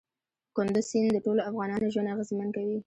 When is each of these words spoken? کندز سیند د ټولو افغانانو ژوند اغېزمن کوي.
کندز 0.55 0.85
سیند 0.91 1.11
د 1.13 1.17
ټولو 1.25 1.41
افغانانو 1.49 1.91
ژوند 1.93 2.11
اغېزمن 2.13 2.47
کوي. 2.55 2.77